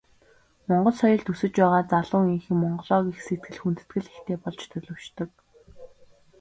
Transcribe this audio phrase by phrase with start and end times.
[0.69, 5.31] Монгол соёлд өсөж байгаа залуу үеийнхэн Монголоо гэх сэтгэл, хүндэтгэл ихтэй болж төлөвшдөг.